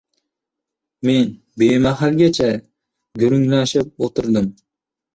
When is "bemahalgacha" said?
1.63-2.51